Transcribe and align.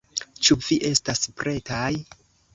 Ĉu 0.47 0.57
vi 0.67 0.77
estas 0.93 1.23
pretaj? 1.43 1.93